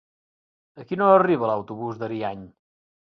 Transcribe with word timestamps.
A 0.83 0.85
quina 0.91 1.05
hora 1.07 1.19
arriba 1.23 1.49
l'autobús 1.51 1.99
d'Ariany? 1.99 2.43